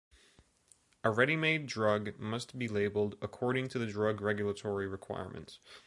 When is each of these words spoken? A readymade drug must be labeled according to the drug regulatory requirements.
A 1.03 1.09
readymade 1.09 1.67
drug 1.67 2.17
must 2.17 2.57
be 2.57 2.67
labeled 2.67 3.19
according 3.21 3.67
to 3.69 3.77
the 3.77 3.85
drug 3.85 4.19
regulatory 4.19 4.87
requirements. 4.87 5.59